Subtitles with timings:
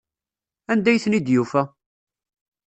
[0.71, 1.63] Anda ay ten-id-yufa?